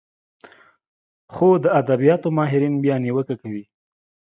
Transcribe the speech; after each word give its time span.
خو 1.33 1.47
د 1.63 1.65
ادبياتو 1.79 2.29
ماهرين 2.37 2.73
بيا 2.83 2.95
نيوکه 3.05 3.35
کوي 3.41 3.63